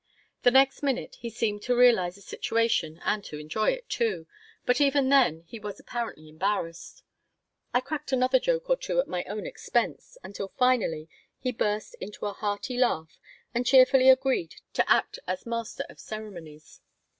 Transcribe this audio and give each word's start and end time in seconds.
The 0.41 0.49
next 0.49 0.81
minute 0.81 1.17
he 1.19 1.29
seemed 1.29 1.61
to 1.61 1.75
realize 1.75 2.15
the 2.15 2.21
situation 2.21 2.99
and 3.05 3.23
to 3.25 3.37
enjoy 3.37 3.69
it, 3.69 3.87
too, 3.87 4.25
but 4.65 4.81
even 4.81 5.09
then 5.09 5.41
he 5.45 5.59
was 5.59 5.79
apparently 5.79 6.27
embarrassed. 6.27 7.03
I 7.71 7.81
cracked 7.81 8.11
another 8.11 8.39
joke 8.39 8.67
or 8.71 8.77
two 8.77 8.99
at 8.99 9.07
my 9.07 9.23
own 9.25 9.45
expense, 9.45 10.17
until 10.23 10.47
finally 10.57 11.07
he 11.37 11.51
burst 11.51 11.93
into 12.01 12.25
a 12.25 12.33
hearty 12.33 12.77
laugh 12.77 13.19
and 13.53 13.63
cheerfully 13.63 14.09
agreed 14.09 14.55
to 14.73 14.91
act 14.91 15.19
as 15.27 15.45
master 15.45 15.85
of 15.87 15.99
ceremonies. 15.99 16.81